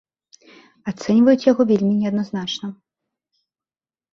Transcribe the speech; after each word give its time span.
Ацэньваюць 0.91 1.47
яго 1.51 1.61
вельмі 1.73 1.91
неадназначна. 1.99 2.67